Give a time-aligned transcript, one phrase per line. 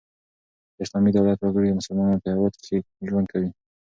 [0.75, 3.49] د اسلامي دولت وګړي د مسلمانانو په هيواد کښي ژوند کوي.